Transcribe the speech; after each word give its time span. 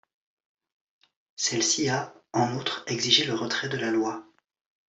Celle-ci 1.35 1.87
a, 1.89 2.15
en 2.33 2.57
outre, 2.57 2.83
exigé 2.87 3.23
le 3.23 3.35
retrait 3.35 3.69
de 3.69 3.77
la 3.77 3.91
loi. 3.91 4.25